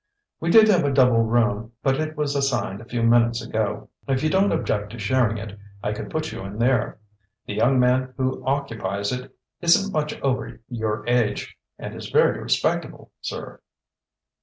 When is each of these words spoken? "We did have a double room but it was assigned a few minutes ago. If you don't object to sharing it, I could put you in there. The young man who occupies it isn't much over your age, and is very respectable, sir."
"We 0.39 0.49
did 0.49 0.67
have 0.69 0.83
a 0.83 0.91
double 0.91 1.21
room 1.21 1.73
but 1.83 1.99
it 1.99 2.17
was 2.17 2.35
assigned 2.35 2.81
a 2.81 2.85
few 2.85 3.03
minutes 3.03 3.39
ago. 3.39 3.87
If 4.07 4.23
you 4.23 4.31
don't 4.31 4.51
object 4.51 4.91
to 4.93 4.97
sharing 4.97 5.37
it, 5.37 5.55
I 5.83 5.93
could 5.93 6.09
put 6.09 6.31
you 6.31 6.41
in 6.43 6.57
there. 6.57 6.97
The 7.45 7.53
young 7.53 7.79
man 7.79 8.15
who 8.17 8.43
occupies 8.43 9.11
it 9.11 9.31
isn't 9.61 9.93
much 9.93 10.19
over 10.21 10.59
your 10.67 11.07
age, 11.07 11.55
and 11.77 11.93
is 11.93 12.09
very 12.09 12.41
respectable, 12.41 13.11
sir." 13.21 13.61